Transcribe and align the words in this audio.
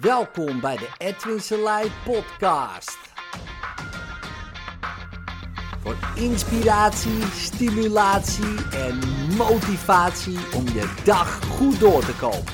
Welkom 0.00 0.60
bij 0.60 0.76
de 0.76 0.88
Edwin 0.98 1.40
Selei 1.40 1.90
podcast. 2.04 2.98
Voor 5.80 5.96
inspiratie, 6.16 7.22
stimulatie 7.22 8.70
en 8.70 8.98
motivatie 9.36 10.38
om 10.54 10.64
je 10.64 11.02
dag 11.04 11.44
goed 11.44 11.80
door 11.80 12.04
te 12.04 12.16
komen. 12.16 12.52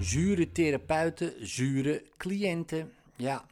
Zure 0.00 0.52
therapeuten, 0.52 1.32
zure 1.46 2.04
cliënten. 2.16 2.92
Ja, 3.16 3.44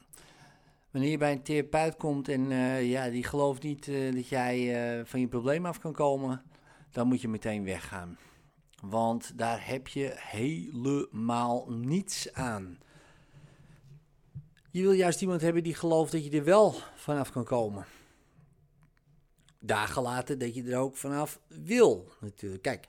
wanneer 0.90 1.11
je 1.11 1.18
bij 1.18 1.32
een 1.32 1.42
therapeut 1.42 1.96
komt 1.96 2.29
en 2.29 2.50
eh, 2.50 2.90
ja, 2.90 3.08
die 3.08 3.24
gelooft 3.24 3.62
niet 3.62 3.88
eh, 3.88 4.14
dat 4.14 4.29
jij 4.29 4.58
eh, 4.98 5.04
van 5.04 5.20
je 5.20 5.29
probleem 5.29 5.66
af 5.66 5.78
kan 5.78 5.92
komen, 5.92 6.42
dan 6.90 7.06
moet 7.06 7.20
je 7.20 7.28
meteen 7.28 7.64
weggaan. 7.64 8.18
Want 8.80 9.38
daar 9.38 9.66
heb 9.66 9.88
je 9.88 10.12
helemaal 10.16 11.70
niets 11.70 12.32
aan. 12.32 12.78
Je 14.70 14.82
wil 14.82 14.92
juist 14.92 15.20
iemand 15.20 15.40
hebben 15.40 15.62
die 15.62 15.74
gelooft 15.74 16.12
dat 16.12 16.24
je 16.24 16.30
er 16.30 16.44
wel 16.44 16.74
vanaf 16.94 17.30
kan 17.30 17.44
komen. 17.44 17.86
Dagen 19.58 20.02
later 20.02 20.38
dat 20.38 20.54
je 20.54 20.62
er 20.62 20.78
ook 20.78 20.96
vanaf 20.96 21.40
wil, 21.46 22.12
natuurlijk. 22.20 22.62
Kijk, 22.62 22.88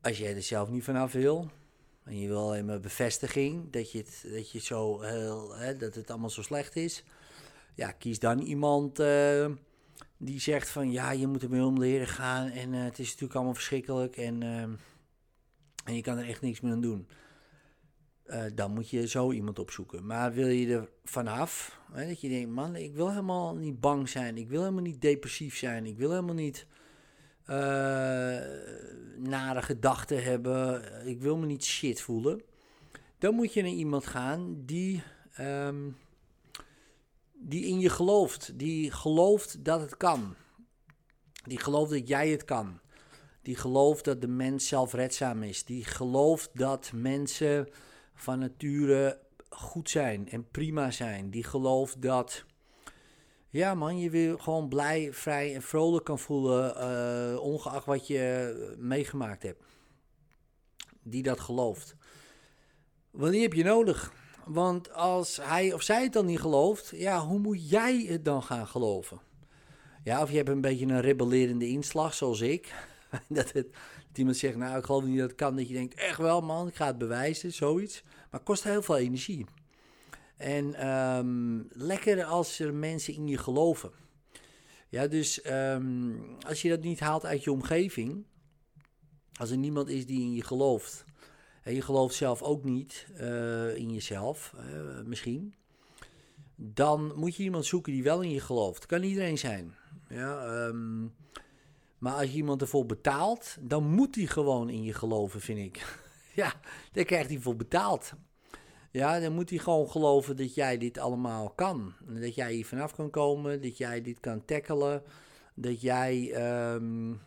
als 0.00 0.18
jij 0.18 0.34
er 0.34 0.42
zelf 0.42 0.68
niet 0.68 0.84
vanaf 0.84 1.12
wil, 1.12 1.50
en 2.04 2.18
je 2.18 2.28
wil 2.28 2.40
alleen 2.40 2.80
bevestiging 2.80 3.70
dat, 3.70 3.92
je 3.92 3.98
het, 3.98 4.24
dat, 4.32 4.50
je 4.50 4.60
zo 4.60 5.00
heel, 5.00 5.54
hè, 5.54 5.76
dat 5.76 5.94
het 5.94 6.10
allemaal 6.10 6.30
zo 6.30 6.42
slecht 6.42 6.76
is. 6.76 7.04
Ja, 7.74 7.92
kies 7.92 8.18
dan 8.18 8.38
iemand 8.38 9.00
uh, 9.00 9.50
die 10.24 10.40
zegt 10.40 10.68
van 10.68 10.90
ja, 10.90 11.10
je 11.10 11.26
moet 11.26 11.42
ermee 11.42 11.64
om 11.64 11.78
leren 11.78 12.06
gaan 12.06 12.48
en 12.48 12.72
uh, 12.72 12.84
het 12.84 12.98
is 12.98 13.06
natuurlijk 13.06 13.34
allemaal 13.34 13.54
verschrikkelijk 13.54 14.16
en, 14.16 14.42
uh, 14.42 14.62
en 15.84 15.94
je 15.94 16.00
kan 16.00 16.18
er 16.18 16.28
echt 16.28 16.40
niks 16.40 16.60
meer 16.60 16.72
aan 16.72 16.80
doen. 16.80 17.08
dan 18.54 18.72
moet 18.72 18.90
je 18.90 19.08
zo 19.08 19.32
iemand 19.32 19.58
opzoeken. 19.58 20.06
Maar 20.06 20.32
wil 20.32 20.46
je 20.46 20.74
er 20.74 20.88
vanaf, 21.04 21.80
hè, 21.92 22.06
dat 22.08 22.20
je 22.20 22.28
denkt, 22.28 22.50
man, 22.50 22.76
ik 22.76 22.94
wil 22.94 23.08
helemaal 23.08 23.56
niet 23.56 23.80
bang 23.80 24.08
zijn, 24.08 24.36
ik 24.36 24.48
wil 24.48 24.60
helemaal 24.60 24.82
niet 24.82 25.00
depressief 25.00 25.56
zijn, 25.56 25.86
ik 25.86 25.96
wil 25.96 26.10
helemaal 26.10 26.34
niet 26.34 26.66
uh, 27.46 27.56
nare 29.16 29.62
gedachten 29.62 30.22
hebben. 30.22 30.82
Ik 31.06 31.20
wil 31.20 31.36
me 31.36 31.46
niet 31.46 31.64
shit 31.64 32.00
voelen. 32.00 32.42
Dan 33.18 33.34
moet 33.34 33.52
je 33.52 33.62
naar 33.62 33.70
iemand 33.70 34.06
gaan 34.06 34.64
die, 34.64 35.02
um, 35.40 35.96
die 37.42 37.64
in 37.64 37.80
je 37.80 37.88
gelooft. 37.88 38.58
Die 38.58 38.90
gelooft 38.90 39.64
dat 39.64 39.80
het 39.80 39.96
kan. 39.96 40.34
Die 41.44 41.58
gelooft 41.58 41.90
dat 41.90 42.08
jij 42.08 42.28
het 42.28 42.44
kan. 42.44 42.80
Die 43.42 43.56
gelooft 43.56 44.04
dat 44.04 44.20
de 44.20 44.28
mens 44.28 44.68
zelfredzaam 44.68 45.42
is. 45.42 45.64
Die 45.64 45.84
gelooft 45.84 46.50
dat 46.52 46.90
mensen 46.94 47.68
van 48.14 48.38
nature 48.38 49.20
goed 49.48 49.90
zijn 49.90 50.28
en 50.28 50.48
prima 50.50 50.90
zijn. 50.90 51.30
Die 51.30 51.44
gelooft 51.44 52.02
dat 52.02 52.44
ja 53.52 53.74
man, 53.74 53.98
je 53.98 54.10
wil 54.10 54.38
gewoon 54.38 54.68
blij, 54.68 55.12
vrij 55.12 55.54
en 55.54 55.62
vrolijk 55.62 56.04
kan 56.04 56.18
voelen, 56.18 56.76
uh, 56.76 57.40
ongeacht 57.40 57.86
wat 57.86 58.06
je 58.06 58.74
meegemaakt 58.78 59.42
hebt. 59.42 59.62
Die 61.02 61.22
dat 61.22 61.40
gelooft. 61.40 61.96
Wanneer 63.10 63.42
heb 63.42 63.52
je 63.52 63.64
nodig? 63.64 64.12
Want 64.44 64.92
als 64.92 65.36
hij 65.42 65.72
of 65.72 65.82
zij 65.82 66.02
het 66.02 66.12
dan 66.12 66.26
niet 66.26 66.40
gelooft, 66.40 66.92
ja, 66.94 67.26
hoe 67.26 67.38
moet 67.38 67.70
jij 67.70 68.04
het 68.08 68.24
dan 68.24 68.42
gaan 68.42 68.66
geloven? 68.66 69.20
Ja, 70.04 70.22
of 70.22 70.30
je 70.30 70.36
hebt 70.36 70.48
een 70.48 70.60
beetje 70.60 70.86
een 70.86 71.00
rebellerende 71.00 71.68
inslag, 71.68 72.14
zoals 72.14 72.40
ik. 72.40 72.74
dat, 73.28 73.52
het, 73.52 73.68
iemand 74.14 74.36
zegt, 74.36 74.56
nou, 74.56 74.78
ik 74.78 74.84
geloof 74.84 75.04
niet 75.04 75.18
dat 75.18 75.28
het 75.28 75.38
kan. 75.38 75.56
Dat 75.56 75.68
je 75.68 75.74
denkt, 75.74 75.94
echt 75.94 76.18
wel 76.18 76.40
man, 76.40 76.68
ik 76.68 76.74
ga 76.74 76.86
het 76.86 76.98
bewijzen, 76.98 77.52
zoiets. 77.52 78.02
Maar 78.02 78.40
het 78.40 78.42
kost 78.42 78.64
heel 78.64 78.82
veel 78.82 78.96
energie. 78.96 79.46
En 80.36 80.88
um, 80.88 81.68
lekker 81.70 82.24
als 82.24 82.58
er 82.58 82.74
mensen 82.74 83.14
in 83.14 83.26
je 83.26 83.38
geloven. 83.38 83.90
Ja, 84.88 85.06
dus 85.06 85.50
um, 85.50 86.36
als 86.46 86.62
je 86.62 86.68
dat 86.68 86.82
niet 86.82 87.00
haalt 87.00 87.24
uit 87.24 87.44
je 87.44 87.52
omgeving, 87.52 88.24
als 89.38 89.50
er 89.50 89.56
niemand 89.56 89.88
is 89.88 90.06
die 90.06 90.20
in 90.20 90.32
je 90.32 90.42
gelooft, 90.42 91.04
en 91.62 91.74
je 91.74 91.82
gelooft 91.82 92.14
zelf 92.14 92.42
ook 92.42 92.64
niet 92.64 93.06
uh, 93.20 93.76
in 93.76 93.92
jezelf, 93.92 94.54
uh, 94.56 95.04
misschien, 95.04 95.54
dan 96.56 97.12
moet 97.16 97.36
je 97.36 97.42
iemand 97.42 97.66
zoeken 97.66 97.92
die 97.92 98.02
wel 98.02 98.20
in 98.20 98.30
je 98.30 98.40
gelooft. 98.40 98.86
Kan 98.86 99.02
iedereen 99.02 99.38
zijn. 99.38 99.74
Ja, 100.08 100.64
um, 100.66 101.14
maar 101.98 102.14
als 102.14 102.30
je 102.30 102.36
iemand 102.36 102.60
ervoor 102.60 102.86
betaalt, 102.86 103.56
dan 103.60 103.84
moet 103.84 104.14
die 104.14 104.26
gewoon 104.26 104.68
in 104.68 104.82
je 104.82 104.92
geloven, 104.94 105.40
vind 105.40 105.58
ik. 105.58 105.98
ja, 106.42 106.52
daar 106.92 107.04
krijgt 107.04 107.30
hij 107.30 107.38
voor 107.38 107.56
betaald. 107.56 108.12
Ja, 108.90 109.20
dan 109.20 109.32
moet 109.32 109.50
hij 109.50 109.58
gewoon 109.58 109.90
geloven 109.90 110.36
dat 110.36 110.54
jij 110.54 110.78
dit 110.78 110.98
allemaal 110.98 111.50
kan. 111.50 111.94
Dat 112.06 112.34
jij 112.34 112.52
hier 112.52 112.66
vanaf 112.66 112.94
kan 112.94 113.10
komen, 113.10 113.62
dat 113.62 113.76
jij 113.76 114.02
dit 114.02 114.20
kan 114.20 114.44
tackelen, 114.44 115.02
dat 115.54 115.80
jij, 115.80 116.34
um, 116.74 117.20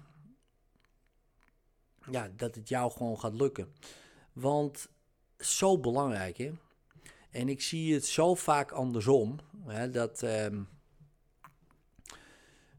ja, 2.12 2.30
dat 2.36 2.56
het 2.56 2.70
jou 2.70 2.92
gewoon 2.92 3.20
gaat 3.20 3.34
lukken. 3.34 3.68
Want 4.36 4.90
zo 5.40 5.80
belangrijk, 5.80 6.38
hè. 6.38 6.52
En 7.30 7.50
ik 7.50 7.62
zie 7.62 7.94
het 7.94 8.06
zo 8.06 8.36
vaak 8.36 8.72
andersom, 8.72 9.40
hè, 9.66 9.90
dat, 9.90 10.22
um, 10.22 10.68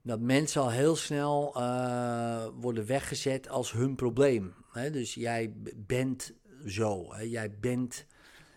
dat 0.03 0.21
mensen 0.21 0.62
al 0.62 0.71
heel 0.71 0.97
snel 0.97 1.55
uh, 1.56 2.47
worden 2.55 2.87
weggezet 2.87 3.49
als 3.49 3.72
hun 3.72 3.94
probleem. 3.94 4.55
Hè. 4.72 4.91
Dus 4.91 5.15
jij 5.15 5.53
bent 5.77 6.33
zo, 6.67 7.15
hè. 7.15 7.22
jij 7.22 7.59
bent 7.59 8.06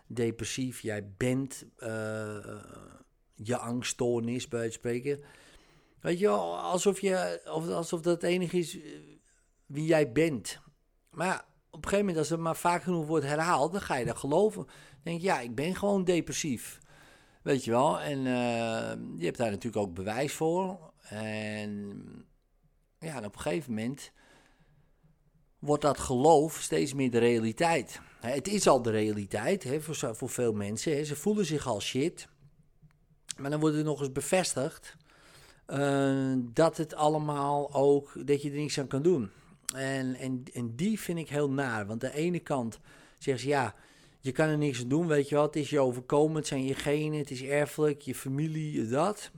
depressief, 0.07 0.81
jij 0.81 1.13
bent 1.17 1.65
uh, 1.77 2.61
je 3.35 3.57
angststoornis 3.57 4.47
bij 4.47 4.63
het 4.63 4.73
spreken. 4.73 5.19
Weet 5.99 6.19
je 6.19 6.25
wel, 6.25 6.57
alsof, 6.57 7.01
je, 7.01 7.41
alsof 7.45 8.01
dat 8.01 8.21
het 8.21 8.23
enige 8.23 8.57
is 8.57 8.77
wie 9.65 9.85
jij 9.85 10.11
bent. 10.11 10.61
Maar 11.09 11.27
ja, 11.27 11.48
op 11.71 11.83
een 11.83 11.89
gegeven 11.89 12.05
moment, 12.05 12.17
als 12.17 12.29
het 12.29 12.39
maar 12.39 12.55
vaak 12.55 12.83
genoeg 12.83 13.05
wordt 13.05 13.25
herhaald, 13.25 13.71
dan 13.71 13.81
ga 13.81 13.95
je 13.95 14.05
dat 14.05 14.17
geloven. 14.17 14.65
Dan 14.65 15.03
denk 15.03 15.19
je, 15.19 15.25
ja, 15.25 15.39
ik 15.39 15.55
ben 15.55 15.75
gewoon 15.75 16.03
depressief. 16.03 16.79
Weet 17.41 17.63
je 17.63 17.71
wel, 17.71 17.99
en 17.99 18.17
uh, 18.17 19.17
je 19.17 19.25
hebt 19.25 19.37
daar 19.37 19.49
natuurlijk 19.49 19.87
ook 19.87 19.93
bewijs 19.93 20.33
voor. 20.33 20.93
En 20.99 22.03
ja, 22.99 23.17
op 23.17 23.35
een 23.35 23.41
gegeven 23.41 23.73
moment 23.73 24.11
wordt 25.59 25.81
dat 25.83 25.99
geloof 25.99 26.61
steeds 26.61 26.93
meer 26.93 27.11
de 27.11 27.17
realiteit. 27.17 28.01
Het 28.19 28.47
is 28.47 28.67
al 28.67 28.81
de 28.81 28.91
realiteit 28.91 29.63
hè, 29.63 29.81
voor, 29.81 30.15
voor 30.15 30.29
veel 30.29 30.53
mensen. 30.53 30.95
Hè. 30.95 31.03
Ze 31.03 31.15
voelen 31.15 31.45
zich 31.45 31.67
al 31.67 31.81
shit. 31.81 32.27
Maar 33.37 33.49
dan 33.49 33.59
wordt 33.59 33.75
het 33.75 33.85
nog 33.85 33.99
eens 33.99 34.11
bevestigd 34.11 34.95
uh, 35.67 36.33
dat 36.37 36.77
het 36.77 36.93
allemaal 36.93 37.73
ook, 37.73 38.27
dat 38.27 38.41
je 38.41 38.49
er 38.49 38.55
niks 38.55 38.79
aan 38.79 38.87
kan 38.87 39.01
doen. 39.01 39.31
En, 39.75 40.15
en, 40.15 40.43
en 40.53 40.75
die 40.75 40.99
vind 40.99 41.19
ik 41.19 41.29
heel 41.29 41.49
naar. 41.49 41.85
Want 41.85 42.03
aan 42.03 42.11
de 42.11 42.17
ene 42.17 42.39
kant 42.39 42.79
zeggen 43.17 43.43
ze 43.43 43.49
ja, 43.49 43.75
je 44.19 44.31
kan 44.31 44.47
er 44.47 44.57
niks 44.57 44.81
aan 44.81 44.87
doen, 44.87 45.07
weet 45.07 45.29
je 45.29 45.35
wat. 45.35 45.53
Het 45.53 45.63
is 45.63 45.69
je 45.69 45.79
overkomen, 45.79 46.35
het 46.35 46.47
zijn 46.47 46.65
je 46.65 46.75
genen, 46.75 47.19
het 47.19 47.31
is 47.31 47.43
erfelijk, 47.43 48.01
je 48.01 48.15
familie, 48.15 48.87
dat. 48.87 49.31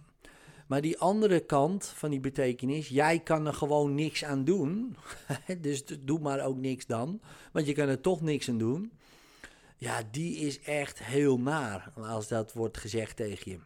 Maar 0.68 0.82
die 0.82 1.00
andere 1.00 1.40
kant 1.40 1.86
van 1.86 2.10
die 2.10 2.20
betekenis, 2.20 2.88
jij 2.88 3.20
kan 3.20 3.48
er 3.48 3.54
gewoon 3.54 3.96
niks 3.96 4.24
aan 4.24 4.44
doen. 4.44 4.96
dus 5.62 5.86
doe 6.00 6.20
maar 6.20 6.46
ook 6.46 6.58
niks 6.58 6.86
dan, 6.86 7.22
want 7.52 7.66
je 7.66 7.74
kan 7.74 7.88
er 7.88 8.02
toch 8.02 8.22
niks 8.22 8.50
aan 8.50 8.58
doen. 8.58 8.92
Ja, 9.78 10.02
die 10.12 10.36
is 10.36 10.60
echt 10.60 11.04
heel 11.04 11.40
naar 11.40 11.92
als 11.96 12.28
dat 12.28 12.54
wordt 12.54 12.78
gezegd 12.78 13.16
tegen 13.16 13.52
je. 13.52 13.60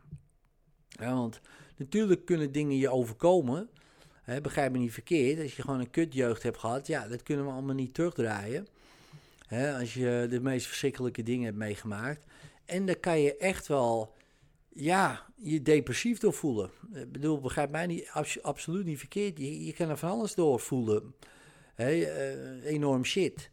Ja, 0.88 1.14
want 1.14 1.42
natuurlijk 1.78 2.26
kunnen 2.26 2.52
dingen 2.52 2.78
je 2.78 2.90
overkomen. 2.90 3.70
Begrijp 4.42 4.72
me 4.72 4.78
niet 4.78 4.94
verkeerd. 4.94 5.42
Als 5.42 5.56
je 5.56 5.62
gewoon 5.62 5.80
een 5.80 5.90
kutjeugd 5.90 6.44
hebt 6.44 6.58
gehad, 6.58 6.88
ja, 6.88 7.08
dat 7.08 7.24
kunnen 7.24 7.46
we 7.46 7.52
allemaal 7.52 7.76
niet 7.76 7.94
terugdraaien. 7.94 8.68
Als 9.80 9.94
je 9.94 10.28
de 10.30 10.40
meest 10.40 10.68
verschrikkelijke 10.68 11.24
dingen 11.24 11.46
hebt 11.46 11.58
meegemaakt. 11.58 12.26
En 12.66 12.86
dan 12.86 13.00
kan 13.00 13.20
je 13.20 13.38
echt 13.38 13.68
wel 13.68 14.16
ja, 14.70 15.26
je 15.36 15.62
depressief 15.62 16.20
door 16.20 16.34
voelen. 16.34 16.72
Ik 16.94 17.12
bedoel, 17.12 17.40
begrijp 17.40 17.72
mij 17.72 17.86
niet, 17.86 18.10
absoluut 18.42 18.86
niet 18.86 19.00
verkeerd. 19.00 19.38
Je, 19.38 19.66
je 19.66 19.74
kan 19.74 19.90
er 19.90 19.98
van 19.98 20.10
alles 20.10 20.36
door 20.36 20.60
voelen. 20.60 21.16
Uh, 21.78 22.66
enorm 22.66 23.06
shit. 23.06 23.50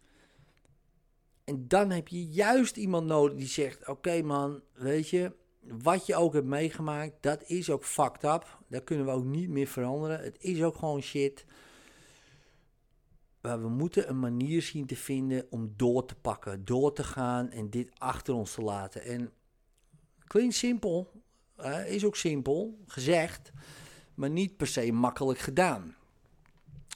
En 1.45 1.69
dan 1.69 1.91
heb 1.91 2.09
je 2.09 2.27
juist 2.27 2.77
iemand 2.77 3.07
nodig 3.07 3.39
die 3.39 3.47
zegt: 3.47 3.89
Oké, 3.89 4.23
man, 4.23 4.63
weet 4.75 5.09
je, 5.09 5.33
wat 5.63 6.07
je 6.07 6.17
ook 6.17 6.33
hebt 6.33 6.47
meegemaakt, 6.47 7.13
dat 7.21 7.43
is 7.47 7.71
ook 7.71 7.85
fucked 7.85 8.25
up. 8.25 8.59
Dat 8.69 8.85
kunnen 8.85 9.07
we 9.07 9.13
ook 9.13 9.25
niet 9.25 9.49
meer 9.49 9.67
veranderen. 9.67 10.21
Het 10.21 10.37
is 10.39 10.63
ook 10.63 10.77
gewoon 10.77 11.01
shit. 11.01 11.45
Maar 13.41 13.61
we 13.61 13.69
moeten 13.69 14.09
een 14.09 14.21
manier 14.21 14.63
zien 14.63 14.87
te 14.87 14.97
vinden 14.97 15.47
om 15.51 15.73
door 15.77 16.07
te 16.07 16.15
pakken, 16.15 16.65
door 16.65 16.93
te 16.93 17.05
gaan 17.05 17.51
en 17.51 17.71
dit 17.71 17.91
achter 17.99 18.35
ons 18.35 18.55
te 18.55 18.63
laten. 18.63 19.03
En 19.03 19.33
Klinkt 20.33 20.55
simpel, 20.55 21.11
is 21.87 22.05
ook 22.05 22.17
simpel 22.17 22.79
gezegd, 22.87 23.53
maar 24.15 24.31
niet 24.31 24.57
per 24.57 24.67
se 24.67 24.93
makkelijk 24.93 25.39
gedaan. 25.39 25.95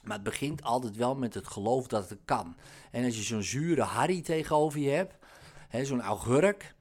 Maar 0.03 0.15
het 0.15 0.23
begint 0.23 0.63
altijd 0.63 0.97
wel 0.97 1.15
met 1.15 1.35
het 1.35 1.47
geloof 1.47 1.87
dat 1.87 2.09
het 2.09 2.19
kan. 2.25 2.57
En 2.91 3.05
als 3.05 3.17
je 3.17 3.23
zo'n 3.23 3.43
zure 3.43 3.83
Harry 3.83 4.23
tegenover 4.23 4.81
je 4.81 4.91
hebt, 4.91 5.15
zo'n 5.87 6.01
augurk, 6.01 6.75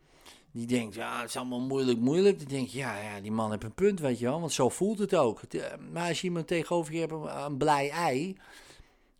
die 0.55 0.67
denkt, 0.67 0.95
ja, 0.95 1.19
het 1.19 1.29
is 1.29 1.35
allemaal 1.35 1.61
moeilijk, 1.61 1.99
moeilijk. 1.99 2.39
Dan 2.39 2.47
denk 2.47 2.67
je, 2.67 2.77
ja, 2.77 2.97
ja, 2.97 3.19
die 3.21 3.31
man 3.31 3.51
heeft 3.51 3.63
een 3.63 3.73
punt, 3.73 3.99
weet 3.99 4.19
je 4.19 4.25
wel, 4.25 4.39
want 4.39 4.51
zo 4.51 4.69
voelt 4.69 4.99
het 4.99 5.15
ook. 5.15 5.41
Maar 5.91 6.07
als 6.07 6.21
je 6.21 6.27
iemand 6.27 6.47
tegenover 6.47 6.93
je 6.93 6.99
hebt, 6.99 7.13
een 7.45 7.57
blij 7.57 7.89
ei, 7.89 8.37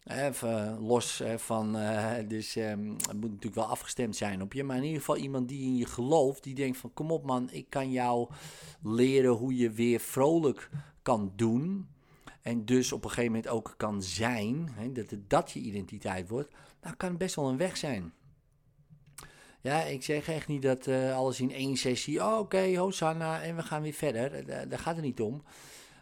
Even 0.04 0.80
los 0.80 1.24
van, 1.36 1.78
uh, 1.78 2.14
dus 2.28 2.54
het 2.54 2.78
moet 3.14 3.30
natuurlijk 3.30 3.56
wel 3.56 3.66
afgestemd 3.66 4.16
zijn 4.16 4.42
op 4.42 4.54
je. 4.54 4.64
Maar 4.64 4.78
in 4.78 4.84
ieder 4.84 5.00
geval 5.00 5.18
iemand 5.18 5.48
die 5.48 5.62
in 5.62 5.76
je 5.76 5.86
gelooft, 5.86 6.44
die 6.44 6.56
denkt 6.56 6.78
van 6.78 6.94
kom 6.94 7.12
op 7.12 7.26
man, 7.26 7.50
ik 7.52 7.66
kan 7.70 7.92
jou 7.92 8.30
leren 8.84 9.32
hoe 9.32 9.56
je 9.56 9.72
weer 9.72 10.00
vrolijk 10.00 10.70
kan 11.02 11.34
doen. 11.36 11.88
En 12.42 12.66
dus 12.66 12.92
op 12.92 13.04
een 13.04 13.10
gegeven 13.10 13.32
moment 13.32 13.48
ook 13.48 13.74
kan 13.78 14.04
zijn, 14.04 14.70
hè, 14.72 14.92
dat 14.92 15.10
het 15.10 15.30
dat 15.30 15.52
je 15.52 15.60
identiteit 15.60 16.30
wordt. 16.30 16.54
Nou 16.82 16.96
kan 16.96 17.18
best 17.18 17.36
wel 17.36 17.50
een 17.50 17.58
weg 17.58 17.78
zijn. 17.78 18.14
Ja, 19.66 19.82
ik 19.82 20.04
zeg 20.04 20.28
echt 20.28 20.48
niet 20.48 20.62
dat 20.62 20.88
uh, 20.88 21.16
alles 21.16 21.40
in 21.40 21.52
één 21.52 21.78
sessie, 21.78 22.20
oh, 22.20 22.32
oké, 22.32 22.40
okay, 22.40 22.78
Hosanna, 22.78 23.42
en 23.42 23.56
we 23.56 23.62
gaan 23.62 23.82
weer 23.82 23.94
verder. 23.94 24.46
Daar 24.70 24.80
gaat 24.80 24.96
het 24.96 25.06
niet 25.06 25.22
om. 25.22 25.44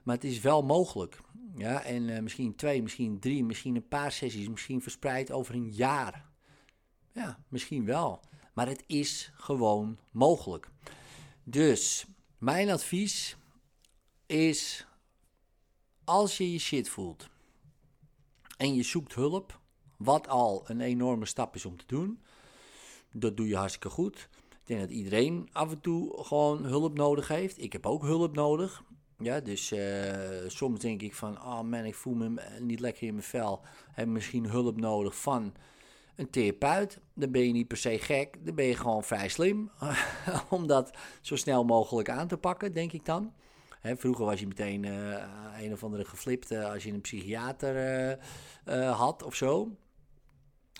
Maar 0.03 0.15
het 0.15 0.23
is 0.23 0.39
wel 0.39 0.63
mogelijk. 0.63 1.19
Ja, 1.55 1.83
en 1.83 2.09
uh, 2.09 2.19
misschien 2.19 2.55
twee, 2.55 2.81
misschien 2.81 3.19
drie, 3.19 3.43
misschien 3.43 3.75
een 3.75 3.87
paar 3.87 4.11
sessies, 4.11 4.49
misschien 4.49 4.81
verspreid 4.81 5.31
over 5.31 5.55
een 5.55 5.69
jaar. 5.69 6.25
Ja, 7.11 7.43
misschien 7.47 7.85
wel. 7.85 8.19
Maar 8.53 8.67
het 8.67 8.83
is 8.87 9.31
gewoon 9.35 9.99
mogelijk. 10.11 10.69
Dus 11.43 12.05
mijn 12.37 12.69
advies 12.69 13.37
is: 14.25 14.87
als 16.03 16.37
je 16.37 16.51
je 16.51 16.59
shit 16.59 16.89
voelt 16.89 17.29
en 18.57 18.73
je 18.73 18.83
zoekt 18.83 19.13
hulp, 19.13 19.59
wat 19.97 20.27
al 20.27 20.63
een 20.65 20.81
enorme 20.81 21.25
stap 21.25 21.55
is 21.55 21.65
om 21.65 21.77
te 21.77 21.85
doen, 21.87 22.21
dat 23.13 23.37
doe 23.37 23.47
je 23.47 23.55
hartstikke 23.55 23.89
goed. 23.89 24.29
Ik 24.49 24.69
denk 24.69 24.79
dat 24.79 24.89
iedereen 24.89 25.49
af 25.51 25.71
en 25.71 25.81
toe 25.81 26.23
gewoon 26.23 26.65
hulp 26.65 26.97
nodig 26.97 27.27
heeft. 27.27 27.61
Ik 27.61 27.73
heb 27.73 27.85
ook 27.85 28.01
hulp 28.01 28.35
nodig. 28.35 28.83
Ja, 29.17 29.39
dus 29.39 29.71
uh, 29.71 29.79
soms 30.47 30.79
denk 30.79 31.01
ik 31.01 31.15
van, 31.15 31.41
oh 31.41 31.61
man, 31.61 31.85
ik 31.85 31.95
voel 31.95 32.13
me 32.13 32.41
niet 32.59 32.79
lekker 32.79 33.07
in 33.07 33.13
mijn 33.13 33.25
vel. 33.25 33.61
Heb 33.91 34.07
misschien 34.07 34.49
hulp 34.49 34.79
nodig 34.79 35.15
van 35.21 35.53
een 36.15 36.29
therapeut. 36.29 36.99
Dan 37.13 37.31
ben 37.31 37.45
je 37.45 37.51
niet 37.51 37.67
per 37.67 37.77
se 37.77 37.99
gek, 37.99 38.45
dan 38.45 38.55
ben 38.55 38.65
je 38.65 38.75
gewoon 38.75 39.03
vrij 39.03 39.29
slim. 39.29 39.71
om 40.49 40.67
dat 40.67 40.97
zo 41.21 41.35
snel 41.35 41.63
mogelijk 41.63 42.09
aan 42.09 42.27
te 42.27 42.37
pakken, 42.37 42.73
denk 42.73 42.91
ik 42.91 43.05
dan. 43.05 43.33
Hè, 43.79 43.97
vroeger 43.97 44.25
was 44.25 44.39
je 44.39 44.47
meteen 44.47 44.83
uh, 44.83 45.23
een 45.61 45.73
of 45.73 45.83
andere 45.83 46.05
geflipt 46.05 46.51
als 46.51 46.83
je 46.83 46.91
een 46.91 47.01
psychiater 47.01 48.19
uh, 48.65 48.99
had 48.99 49.23
of 49.23 49.35
zo. 49.35 49.75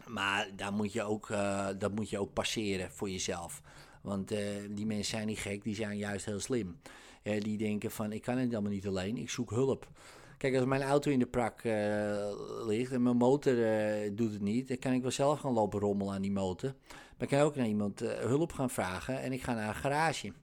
Maar 0.08 0.50
daar 0.56 0.74
moet 0.74 0.94
je 0.94 1.04
ook, 1.04 1.28
dat 1.78 1.92
moet 1.96 2.10
je 2.10 2.20
ook 2.20 2.34
passeren 2.34 2.92
voor 2.92 3.10
jezelf. 3.10 3.62
Want 4.02 4.28
die 4.70 4.86
mensen 4.86 5.06
zijn 5.06 5.28
niet 5.28 5.40
gek, 5.40 5.64
die 5.64 5.76
zijn 5.76 5.98
juist 5.98 6.26
heel 6.26 6.40
slim 6.40 6.80
die 7.24 7.58
denken 7.58 7.92
van 7.92 8.12
ik 8.12 8.22
kan 8.22 8.38
het 8.38 8.54
allemaal 8.54 8.72
niet 8.72 8.88
alleen, 8.88 9.18
ik 9.18 9.30
zoek 9.30 9.50
hulp. 9.50 9.88
Kijk, 10.38 10.56
als 10.56 10.66
mijn 10.66 10.82
auto 10.82 11.12
in 11.12 11.20
de 11.20 11.26
prak 11.26 11.64
uh, 11.64 11.74
ligt 12.66 12.92
en 12.92 13.02
mijn 13.02 13.18
motor 13.18 13.56
doet 14.16 14.32
het 14.32 14.42
niet, 14.42 14.68
dan 14.68 14.78
kan 14.78 14.94
ik 14.94 15.02
wel 15.02 15.12
zelf 15.12 15.40
gaan 15.40 15.54
lopen 15.54 15.80
rommelen 15.80 16.14
aan 16.14 16.22
die 16.22 16.32
motor. 16.32 16.74
Maar 16.90 17.28
ik 17.28 17.28
kan 17.28 17.40
ook 17.40 17.56
naar 17.56 17.68
iemand 17.68 18.00
hulp 18.00 18.52
gaan 18.52 18.70
vragen 18.70 19.22
en 19.22 19.34
ik 19.34 19.44
ga 19.44 19.54
naar 19.54 19.68
een 19.68 19.76
garage. 19.76 20.34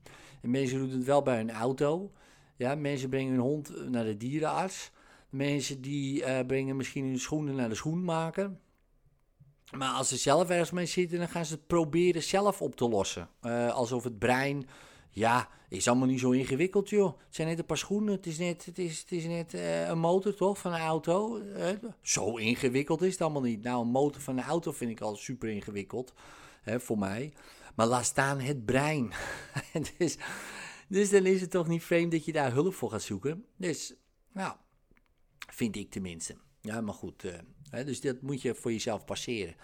En 0.43 0.51
mensen 0.51 0.79
doen 0.79 0.91
het 0.91 1.05
wel 1.05 1.23
bij 1.23 1.41
een 1.41 1.51
auto. 1.51 2.13
Ja, 2.57 2.75
mensen 2.75 3.09
brengen 3.09 3.33
hun 3.33 3.41
hond 3.41 3.91
naar 3.91 4.05
de 4.05 4.17
dierenarts. 4.17 4.91
Mensen 5.29 5.81
die 5.81 6.45
brengen 6.45 6.77
misschien 6.77 7.05
hun 7.05 7.19
schoenen 7.19 7.55
naar 7.55 7.69
de 7.69 7.75
schoenmaker. 7.75 8.51
Maar 9.77 9.93
als 9.93 10.09
ze 10.09 10.17
zelf 10.17 10.49
ergens 10.49 10.71
mee 10.71 10.87
zitten, 10.87 11.19
dan 11.19 11.29
gaan 11.29 11.45
ze 11.45 11.55
het 11.55 11.67
proberen 11.67 12.23
zelf 12.23 12.63
op 12.63 12.77
te 12.77 12.89
lossen. 12.89 13.29
alsof 13.73 14.05
het 14.05 14.19
brein 14.19 14.69
ja, 15.11 15.49
is 15.69 15.89
allemaal 15.89 16.07
niet 16.07 16.21
zo 16.21 16.31
ingewikkeld, 16.31 16.89
joh. 16.89 17.19
Het 17.27 17.35
zijn 17.35 17.49
net 17.49 17.59
een 17.59 17.65
paar 17.65 17.79
schoenen. 17.79 18.15
Het 18.15 18.27
is 18.27 18.39
net, 18.39 18.65
het 18.65 18.79
is, 18.79 18.99
het 18.99 19.13
is 19.13 19.25
net 19.25 19.55
uh, 19.55 19.89
een 19.89 19.99
motor, 19.99 20.35
toch, 20.35 20.59
van 20.59 20.73
een 20.73 20.81
auto. 20.81 21.39
Uh, 21.39 21.69
zo 22.03 22.37
ingewikkeld 22.37 23.03
is 23.03 23.13
het 23.13 23.21
allemaal 23.21 23.43
niet. 23.43 23.63
Nou, 23.63 23.83
een 23.83 23.91
motor 23.91 24.23
van 24.23 24.39
een 24.39 24.45
auto 24.45 24.73
vind 24.73 24.91
ik 24.91 25.01
al 25.01 25.17
super 25.17 25.49
ingewikkeld, 25.49 26.15
hè, 26.63 26.81
voor 26.81 26.99
mij. 26.99 27.33
Maar 27.75 27.87
laat 27.87 28.05
staan 28.05 28.41
het 28.41 28.65
brein. 28.65 29.13
dus, 29.99 30.17
dus 30.89 31.11
dan 31.11 31.27
is 31.27 31.41
het 31.41 31.51
toch 31.51 31.69
niet 31.69 31.83
vreemd 31.83 32.13
dat 32.13 32.25
je 32.25 32.33
daar 32.33 32.53
hulp 32.53 32.75
voor 32.75 32.91
gaat 32.91 33.03
zoeken. 33.03 33.45
Dus, 33.57 33.95
nou, 34.33 34.57
vind 35.53 35.77
ik 35.77 35.91
tenminste. 35.91 36.37
Ja, 36.61 36.81
maar 36.81 36.95
goed. 36.95 37.25
Dus 37.71 38.01
dat 38.01 38.21
moet 38.21 38.43
je 38.43 38.55
voor 38.55 38.73
jezelf 38.73 39.05
passeren. 39.05 39.55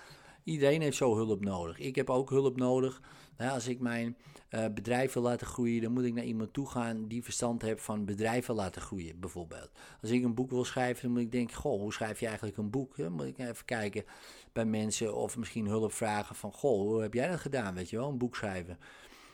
Iedereen 0.47 0.82
heeft 0.82 0.97
zo 0.97 1.17
hulp 1.17 1.44
nodig. 1.44 1.79
Ik 1.79 1.97
heb 1.97 2.11
ook 2.11 2.31
hulp 2.31 2.56
nodig. 2.56 3.00
als 3.37 3.67
ik 3.67 3.81
mijn 3.81 4.17
uh, 4.50 4.64
bedrijf 4.75 5.12
wil 5.12 5.23
laten 5.23 5.47
groeien, 5.47 5.82
dan 5.82 5.93
moet 5.93 6.05
ik 6.05 6.14
naar 6.14 6.25
iemand 6.25 6.53
toe 6.53 6.69
gaan 6.69 7.08
die 7.08 7.25
verstand 7.25 7.62
heeft 7.62 7.82
van 7.82 8.05
bedrijven 8.05 8.55
laten 8.55 8.82
groeien, 8.82 9.20
bijvoorbeeld. 9.20 9.70
Als 10.00 10.11
ik 10.11 10.25
een 10.25 10.35
boek 10.35 10.50
wil 10.50 10.64
schrijven, 10.64 11.03
dan 11.03 11.12
moet 11.12 11.20
ik 11.20 11.32
denken: 11.32 11.56
Goh, 11.56 11.81
hoe 11.81 11.93
schrijf 11.93 12.20
je 12.20 12.26
eigenlijk 12.26 12.56
een 12.56 12.70
boek? 12.70 12.97
Dan 12.97 13.12
moet 13.12 13.26
ik 13.26 13.38
even 13.38 13.64
kijken 13.64 14.05
bij 14.52 14.64
mensen 14.64 15.14
of 15.14 15.37
misschien 15.37 15.67
hulp 15.67 15.93
vragen 15.93 16.35
van: 16.35 16.52
Goh, 16.52 16.81
hoe 16.81 17.02
heb 17.02 17.14
jij 17.14 17.29
dat 17.29 17.41
gedaan? 17.41 17.75
Weet 17.75 17.91
je 17.91 17.97
wel, 17.97 18.09
een 18.09 18.19
boek 18.19 18.37
schrijven. 18.37 18.79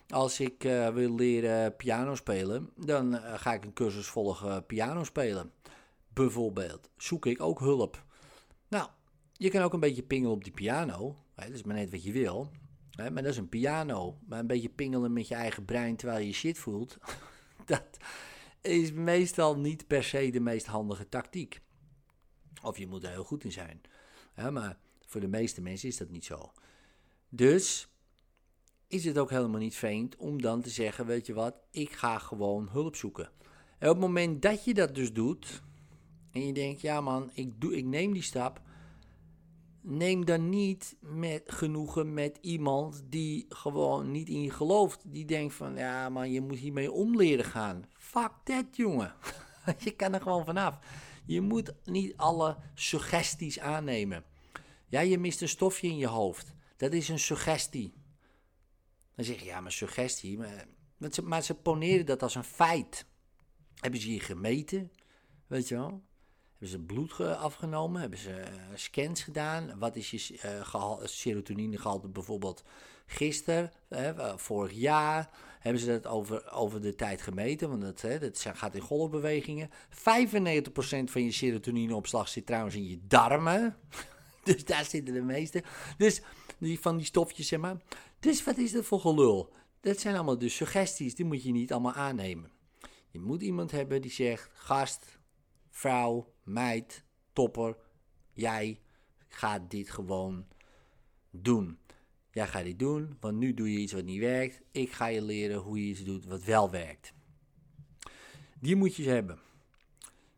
Als 0.09 0.41
ik 0.41 0.65
uh, 0.65 0.89
wil 0.89 1.15
leren 1.15 1.77
piano 1.77 2.15
spelen, 2.15 2.71
dan 2.77 3.15
uh, 3.15 3.35
ga 3.35 3.53
ik 3.53 3.65
een 3.65 3.73
cursus 3.73 4.07
volgen 4.07 4.67
piano 4.67 5.05
spelen. 5.05 5.53
Bijvoorbeeld. 6.13 6.91
Zoek 6.97 7.27
ik 7.27 7.43
ook 7.43 7.59
hulp. 7.59 8.05
Nou, 8.73 8.89
je 9.33 9.51
kan 9.51 9.63
ook 9.63 9.73
een 9.73 9.81
beetje 9.81 10.03
pingelen 10.03 10.35
op 10.35 10.45
die 10.45 10.53
piano. 10.53 11.17
Hè, 11.35 11.47
dat 11.47 11.55
is 11.55 11.63
maar 11.63 11.75
net 11.75 11.91
wat 11.91 12.03
je 12.03 12.13
wil. 12.13 12.51
Hè, 12.91 13.11
maar 13.11 13.23
dat 13.23 13.33
is 13.33 13.39
een 13.39 13.49
piano. 13.49 14.19
Maar 14.27 14.39
een 14.39 14.47
beetje 14.47 14.69
pingelen 14.69 15.13
met 15.13 15.29
je 15.29 15.35
eigen 15.35 15.65
brein 15.65 15.97
terwijl 15.97 16.27
je 16.27 16.33
shit 16.33 16.59
voelt. 16.59 16.99
dat 17.67 17.97
is 18.61 18.93
meestal 18.93 19.59
niet 19.59 19.87
per 19.87 20.05
se 20.05 20.31
de 20.31 20.41
meest 20.41 20.67
handige 20.67 21.09
tactiek. 21.09 21.61
Of 22.63 22.79
je 22.79 22.87
moet 22.87 23.05
er 23.05 23.11
heel 23.11 23.25
goed 23.25 23.45
in 23.45 23.53
zijn. 23.53 23.81
maar 24.51 24.79
voor 25.07 25.21
de 25.21 25.29
meeste 25.29 25.61
mensen 25.61 25.89
is 25.89 25.97
dat 25.97 26.11
niet 26.11 26.25
zo. 26.25 26.53
Dus 27.29 27.89
is 28.87 29.05
het 29.05 29.19
ook 29.19 29.31
helemaal 29.31 29.61
niet 29.61 29.77
vreemd 29.77 30.17
om 30.17 30.43
dan 30.43 30.63
te 30.63 30.71
zeggen: 30.71 31.07
Weet 31.07 31.27
je 31.27 31.33
wat, 31.33 31.55
ik 31.71 31.93
ga 31.93 32.19
gewoon 32.19 32.69
hulp 32.69 32.97
zoeken. 32.97 33.31
En 33.79 33.89
op 33.89 33.95
het 33.95 34.05
moment 34.07 34.43
dat 34.43 34.65
je 34.65 34.75
dat 34.75 34.95
dus 34.95 35.13
doet. 35.13 35.63
En 36.31 36.47
je 36.47 36.53
denkt: 36.53 36.81
Ja, 36.81 37.01
man, 37.01 37.31
ik, 37.35 37.61
doe, 37.61 37.77
ik 37.77 37.85
neem 37.85 38.13
die 38.13 38.23
stap 38.23 38.61
neem 39.82 40.24
dan 40.24 40.48
niet 40.48 40.96
met 41.01 41.43
genoegen 41.46 42.15
met 42.15 42.39
iemand 42.41 43.03
die 43.05 43.46
gewoon 43.48 44.10
niet 44.10 44.29
in 44.29 44.43
je 44.43 44.51
gelooft. 44.51 45.12
Die 45.12 45.24
denkt 45.24 45.55
van, 45.55 45.77
ja 45.77 46.08
man, 46.08 46.31
je 46.31 46.41
moet 46.41 46.58
hiermee 46.58 46.93
om 46.93 47.17
leren 47.17 47.44
gaan. 47.44 47.84
Fuck 47.93 48.32
that, 48.44 48.67
jongen. 48.70 49.15
je 49.79 49.91
kan 49.91 50.15
er 50.15 50.20
gewoon 50.20 50.44
vanaf. 50.44 50.79
Je 51.27 51.41
moet 51.41 51.72
niet 51.84 52.17
alle 52.17 52.56
suggesties 52.74 53.58
aannemen. 53.58 54.24
Ja, 54.89 55.01
je 55.01 55.19
mist 55.19 55.43
een 55.43 55.48
stofje 55.48 55.89
in 55.89 55.96
je 55.96 56.06
hoofd. 56.06 56.53
Dat 56.77 56.93
is 56.93 57.08
een 57.08 57.19
suggestie. 57.19 57.94
Dan 59.15 59.24
zeg 59.24 59.39
je, 59.39 59.44
ja, 59.44 59.60
maar 59.60 59.72
suggestie. 59.72 60.39
Maar, 60.39 60.67
maar 61.22 61.43
ze 61.43 61.55
poneren 61.55 62.06
dat 62.06 62.22
als 62.22 62.34
een 62.34 62.44
feit. 62.44 63.06
Hebben 63.74 64.01
ze 64.01 64.12
je 64.12 64.20
gemeten? 64.20 64.93
Weet 65.46 65.69
je 65.69 65.74
wel? 65.74 66.03
Hebben 66.63 66.81
ze 66.81 66.87
bloed 66.87 67.21
afgenomen? 67.21 68.01
Hebben 68.01 68.19
ze 68.19 68.31
uh, 68.31 68.47
scans 68.75 69.23
gedaan? 69.23 69.79
Wat 69.79 69.97
is 69.97 70.11
je 70.11 70.33
uh, 70.33 70.65
gehalte, 70.67 71.07
serotoninegehalte 71.07 72.09
bijvoorbeeld 72.09 72.65
gisteren, 73.07 73.73
uh, 73.91 74.37
vorig 74.37 74.73
jaar? 74.73 75.31
Hebben 75.61 75.81
ze 75.83 75.87
dat 75.87 76.07
over, 76.07 76.53
over 76.53 76.81
de 76.81 76.95
tijd 76.95 77.23
gemeten? 77.23 77.69
Want 77.69 77.83
dat, 77.83 78.01
hè, 78.01 78.19
dat 78.19 78.47
gaat 78.53 78.75
in 78.75 78.81
golfbewegingen. 78.81 79.71
95% 79.71 79.73
van 81.05 81.25
je 81.25 81.33
serotonineopslag 81.33 82.29
zit 82.29 82.47
trouwens 82.47 82.75
in 82.75 82.89
je 82.89 82.99
darmen. 83.07 83.77
dus 84.45 84.65
daar 84.65 84.85
zitten 84.85 85.15
de 85.15 85.23
meeste. 85.23 85.63
Dus 85.97 86.21
die, 86.59 86.81
van 86.81 86.97
die 86.97 87.07
stofjes, 87.07 87.49
zeg 87.49 87.61
maar. 87.61 87.77
Dus 88.21 88.45
wat 88.45 88.59
is 88.59 88.73
dat 88.73 88.85
voor 88.85 89.01
gelul? 89.01 89.53
Dat 89.81 89.99
zijn 89.99 90.15
allemaal 90.15 90.39
dus 90.39 90.57
suggesties, 90.57 91.15
die 91.15 91.25
moet 91.25 91.43
je 91.43 91.53
niet 91.53 91.73
allemaal 91.73 91.93
aannemen. 91.93 92.51
Je 93.09 93.21
moet 93.21 93.43
iemand 93.43 93.71
hebben 93.71 94.03
die 94.03 94.11
zegt: 94.11 94.51
gast, 94.53 95.19
vrouw, 95.71 96.31
meid, 96.43 97.05
topper, 97.32 97.77
jij 98.32 98.81
gaat 99.29 99.70
dit 99.70 99.91
gewoon 99.91 100.46
doen. 101.31 101.79
Jij 102.31 102.46
gaat 102.46 102.65
dit 102.65 102.79
doen, 102.79 103.17
want 103.20 103.37
nu 103.37 103.55
doe 103.55 103.72
je 103.72 103.79
iets 103.79 103.93
wat 103.93 104.05
niet 104.05 104.20
werkt. 104.20 104.61
Ik 104.70 104.93
ga 104.93 105.06
je 105.06 105.22
leren 105.22 105.58
hoe 105.58 105.79
je 105.79 105.91
iets 105.91 106.05
doet 106.05 106.27
wat 106.27 106.44
wel 106.44 106.70
werkt. 106.70 107.13
Die 108.61 108.77
moet 108.77 108.96
je 108.96 109.08
hebben. 109.08 109.39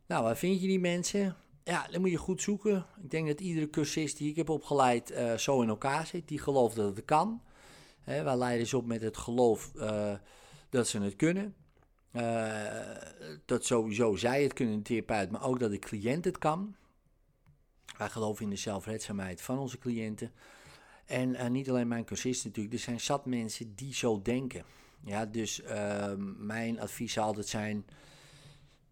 Nou, 0.05 0.23
waar 0.23 0.37
vind 0.37 0.61
je 0.61 0.67
die 0.67 0.79
mensen? 0.79 1.35
Ja, 1.63 1.87
dan 1.91 2.01
moet 2.01 2.09
je 2.09 2.17
goed 2.17 2.41
zoeken. 2.41 2.85
Ik 3.03 3.11
denk 3.11 3.27
dat 3.27 3.41
iedere 3.41 3.69
cursist 3.69 4.17
die 4.17 4.29
ik 4.29 4.35
heb 4.35 4.49
opgeleid 4.49 5.11
uh, 5.11 5.33
zo 5.33 5.61
in 5.61 5.69
elkaar 5.69 6.07
zit. 6.07 6.27
Die 6.27 6.39
gelooft 6.39 6.75
dat 6.75 6.95
het 6.95 7.05
kan. 7.05 7.41
He, 8.01 8.23
wij 8.23 8.37
leiden 8.37 8.67
ze 8.67 8.77
op 8.77 8.85
met 8.85 9.01
het 9.01 9.17
geloof 9.17 9.71
uh, 9.75 10.13
dat 10.69 10.87
ze 10.87 11.01
het 11.01 11.15
kunnen. 11.15 11.55
Uh, 12.15 12.97
dat 13.45 13.65
sowieso 13.65 14.15
zij 14.15 14.43
het 14.43 14.53
kunnen, 14.53 14.73
een 14.73 14.83
therapeut, 14.83 15.31
maar 15.31 15.43
ook 15.43 15.59
dat 15.59 15.71
de 15.71 15.79
cliënt 15.79 16.25
het 16.25 16.37
kan. 16.37 16.75
Wij 17.97 18.09
geloven 18.09 18.43
in 18.43 18.49
de 18.49 18.55
zelfredzaamheid 18.55 19.41
van 19.41 19.59
onze 19.59 19.77
cliënten. 19.77 20.31
En 21.05 21.29
uh, 21.29 21.47
niet 21.47 21.69
alleen 21.69 21.87
mijn 21.87 22.05
cursisten 22.05 22.47
natuurlijk, 22.47 22.75
er 22.75 22.81
zijn 22.81 22.99
zat 22.99 23.25
mensen 23.25 23.75
die 23.75 23.93
zo 23.93 24.21
denken. 24.21 24.63
Ja, 25.03 25.25
dus 25.25 25.61
uh, 25.61 26.13
mijn 26.37 26.79
advies 26.79 27.13
zal 27.13 27.23
altijd 27.23 27.47
zijn, 27.47 27.85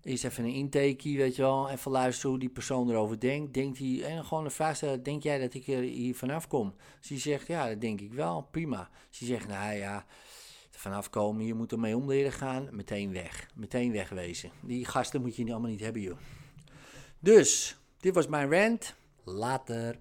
eerst 0.03 0.23
even 0.23 0.43
een 0.43 0.53
intake, 0.53 1.17
weet 1.17 1.35
je 1.35 1.41
wel, 1.41 1.69
even 1.69 1.91
luisteren 1.91 2.29
hoe 2.29 2.39
die 2.39 2.49
persoon 2.49 2.89
erover 2.89 3.19
denkt. 3.19 3.53
Denkt 3.53 3.77
hij, 3.77 4.03
en 4.03 4.25
gewoon 4.25 4.45
een 4.45 4.51
vraag 4.51 4.75
stellen, 4.75 5.03
denk 5.03 5.23
jij 5.23 5.39
dat 5.39 5.53
ik 5.53 5.67
er 5.67 5.81
hier 5.81 6.15
vanaf 6.15 6.47
kom? 6.47 6.73
Hij 7.07 7.19
zegt, 7.19 7.47
ja, 7.47 7.67
dat 7.67 7.81
denk 7.81 8.01
ik 8.01 8.13
wel, 8.13 8.47
prima. 8.51 8.89
Hij 9.17 9.27
zegt, 9.27 9.47
nou 9.47 9.73
ja, 9.73 10.05
vanaf 10.77 11.09
komen, 11.09 11.45
je 11.45 11.53
moet 11.53 11.71
ermee 11.71 11.95
om 11.95 12.07
leren 12.07 12.31
gaan, 12.31 12.67
meteen 12.71 13.11
weg. 13.11 13.47
Meteen 13.55 13.91
wegwezen. 13.91 14.51
Die 14.61 14.85
gasten 14.85 15.21
moet 15.21 15.35
je 15.35 15.51
allemaal 15.51 15.69
niet 15.69 15.79
hebben, 15.79 16.01
joh. 16.01 16.17
Dus, 17.19 17.77
dit 17.99 18.15
was 18.15 18.27
mijn 18.27 18.51
rant. 18.51 18.95
Later. 19.23 19.99